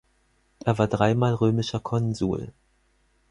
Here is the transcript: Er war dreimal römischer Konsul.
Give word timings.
Er 0.65 0.79
war 0.79 0.87
dreimal 0.87 1.35
römischer 1.35 1.79
Konsul. 1.79 2.53